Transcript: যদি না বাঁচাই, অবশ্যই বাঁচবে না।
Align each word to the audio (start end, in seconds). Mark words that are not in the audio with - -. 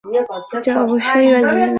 যদি 0.03 0.19
না 0.19 0.23
বাঁচাই, 0.29 0.73
অবশ্যই 0.83 1.27
বাঁচবে 1.33 1.55
না। 1.57 1.67